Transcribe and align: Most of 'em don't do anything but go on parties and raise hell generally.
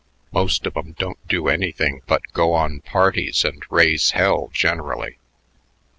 Most 0.31 0.65
of 0.65 0.75
'em 0.75 0.93
don't 0.97 1.27
do 1.27 1.47
anything 1.47 2.01
but 2.07 2.23
go 2.33 2.53
on 2.53 2.79
parties 2.79 3.45
and 3.45 3.61
raise 3.69 4.09
hell 4.17 4.49
generally. 4.51 5.19